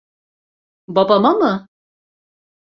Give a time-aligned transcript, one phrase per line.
[0.87, 1.67] Babama mı?